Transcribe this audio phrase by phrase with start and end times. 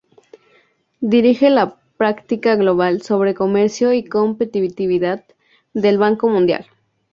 [1.13, 5.23] Dirige la Práctica Global sobre Comercio y Competitividad
[5.75, 6.65] del Banco Mundial.